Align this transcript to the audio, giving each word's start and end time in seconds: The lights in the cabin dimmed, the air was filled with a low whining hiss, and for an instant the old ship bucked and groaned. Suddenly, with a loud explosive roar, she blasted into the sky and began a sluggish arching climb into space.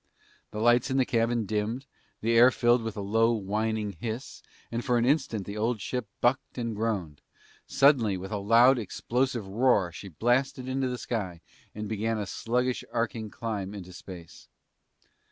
The 0.49 0.57
lights 0.59 0.89
in 0.89 0.97
the 0.97 1.05
cabin 1.05 1.45
dimmed, 1.45 1.85
the 2.21 2.35
air 2.35 2.45
was 2.45 2.55
filled 2.55 2.81
with 2.81 2.97
a 2.97 3.01
low 3.01 3.33
whining 3.33 3.91
hiss, 3.91 4.41
and 4.71 4.83
for 4.83 4.97
an 4.97 5.05
instant 5.05 5.45
the 5.45 5.57
old 5.57 5.79
ship 5.79 6.07
bucked 6.21 6.57
and 6.57 6.75
groaned. 6.75 7.21
Suddenly, 7.67 8.17
with 8.17 8.31
a 8.31 8.39
loud 8.39 8.79
explosive 8.79 9.47
roar, 9.47 9.91
she 9.91 10.07
blasted 10.07 10.67
into 10.67 10.87
the 10.89 10.97
sky 10.97 11.39
and 11.75 11.87
began 11.87 12.17
a 12.17 12.25
sluggish 12.25 12.83
arching 12.91 13.29
climb 13.29 13.75
into 13.75 13.93
space. 13.93 14.47